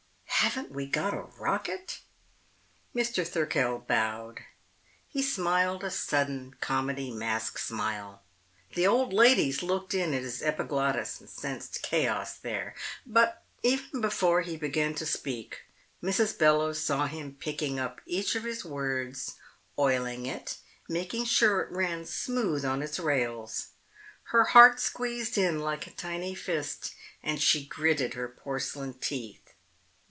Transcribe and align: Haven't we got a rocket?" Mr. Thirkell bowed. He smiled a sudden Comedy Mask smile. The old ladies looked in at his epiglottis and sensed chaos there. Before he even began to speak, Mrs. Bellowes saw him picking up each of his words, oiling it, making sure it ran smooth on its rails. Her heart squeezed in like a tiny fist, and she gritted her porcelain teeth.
Haven't 0.51 0.71
we 0.71 0.87
got 0.87 1.13
a 1.13 1.21
rocket?" 1.39 1.99
Mr. 2.95 3.25
Thirkell 3.25 3.77
bowed. 3.85 4.39
He 5.07 5.21
smiled 5.21 5.83
a 5.83 5.91
sudden 5.91 6.55
Comedy 6.59 7.11
Mask 7.11 7.59
smile. 7.59 8.23
The 8.73 8.87
old 8.87 9.13
ladies 9.13 9.61
looked 9.61 9.93
in 9.93 10.15
at 10.15 10.23
his 10.23 10.41
epiglottis 10.41 11.19
and 11.21 11.29
sensed 11.29 11.83
chaos 11.83 12.33
there. 12.37 12.73
Before 13.93 14.41
he 14.41 14.53
even 14.53 14.67
began 14.71 14.95
to 14.95 15.05
speak, 15.05 15.59
Mrs. 16.01 16.37
Bellowes 16.39 16.81
saw 16.81 17.05
him 17.05 17.35
picking 17.35 17.79
up 17.79 18.01
each 18.07 18.35
of 18.35 18.43
his 18.43 18.65
words, 18.65 19.35
oiling 19.77 20.25
it, 20.25 20.57
making 20.89 21.25
sure 21.25 21.61
it 21.61 21.71
ran 21.71 22.03
smooth 22.03 22.65
on 22.65 22.81
its 22.81 22.97
rails. 22.97 23.67
Her 24.33 24.45
heart 24.45 24.79
squeezed 24.79 25.37
in 25.37 25.59
like 25.59 25.85
a 25.85 25.91
tiny 25.91 26.33
fist, 26.33 26.95
and 27.21 27.39
she 27.39 27.67
gritted 27.67 28.15
her 28.15 28.27
porcelain 28.27 28.95
teeth. 28.95 29.37